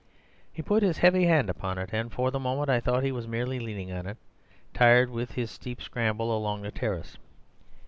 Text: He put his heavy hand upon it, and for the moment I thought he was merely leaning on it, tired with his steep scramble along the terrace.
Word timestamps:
He 0.51 0.63
put 0.63 0.81
his 0.81 0.97
heavy 0.97 1.25
hand 1.25 1.47
upon 1.47 1.77
it, 1.77 1.91
and 1.93 2.11
for 2.11 2.31
the 2.31 2.39
moment 2.39 2.71
I 2.71 2.79
thought 2.79 3.03
he 3.03 3.11
was 3.11 3.27
merely 3.27 3.59
leaning 3.59 3.91
on 3.91 4.07
it, 4.07 4.17
tired 4.73 5.11
with 5.11 5.33
his 5.33 5.51
steep 5.51 5.79
scramble 5.79 6.35
along 6.35 6.63
the 6.63 6.71
terrace. 6.71 7.17